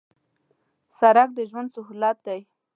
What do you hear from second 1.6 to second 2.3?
سهولت